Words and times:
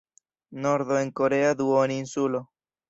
Nordo 0.63 0.97
en 1.03 1.11
korea 1.21 1.53
duoninsulo. 1.61 2.47